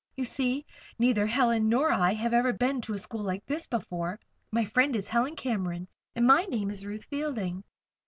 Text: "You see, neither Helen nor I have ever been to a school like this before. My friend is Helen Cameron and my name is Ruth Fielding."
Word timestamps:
"You 0.17 0.23
see, 0.25 0.65
neither 0.97 1.27
Helen 1.27 1.69
nor 1.69 1.91
I 1.91 2.11
have 2.15 2.33
ever 2.33 2.51
been 2.53 2.81
to 2.81 2.93
a 2.95 2.97
school 2.97 3.21
like 3.21 3.45
this 3.45 3.67
before. 3.67 4.19
My 4.51 4.65
friend 4.65 4.95
is 4.95 5.07
Helen 5.07 5.35
Cameron 5.35 5.87
and 6.15 6.25
my 6.25 6.45
name 6.45 6.71
is 6.71 6.83
Ruth 6.87 7.05
Fielding." 7.05 7.63